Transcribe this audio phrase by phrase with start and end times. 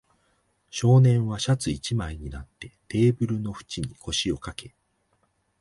[0.71, 4.73] 少年はシャツ一枚になって、テーブルの縁に腰をかけ、